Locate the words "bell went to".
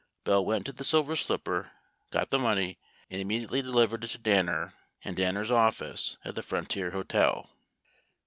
0.23-0.73